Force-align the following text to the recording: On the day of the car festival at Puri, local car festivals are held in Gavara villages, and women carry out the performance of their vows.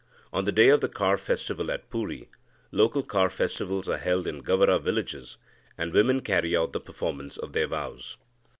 On 0.33 0.45
the 0.45 0.51
day 0.51 0.69
of 0.69 0.81
the 0.81 0.89
car 0.89 1.15
festival 1.15 1.69
at 1.69 1.87
Puri, 1.91 2.27
local 2.71 3.03
car 3.03 3.29
festivals 3.29 3.87
are 3.87 3.99
held 3.99 4.25
in 4.25 4.41
Gavara 4.41 4.79
villages, 4.81 5.37
and 5.77 5.93
women 5.93 6.21
carry 6.21 6.57
out 6.57 6.73
the 6.73 6.79
performance 6.81 7.37
of 7.37 7.53
their 7.53 7.67
vows. 7.67 8.17